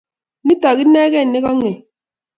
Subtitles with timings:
[0.45, 1.77] Nitok inekey ne kang'et